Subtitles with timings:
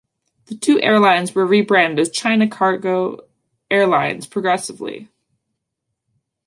[0.47, 3.19] The two airlines were rebranded as China Cargo
[3.69, 5.09] Airlines progressively.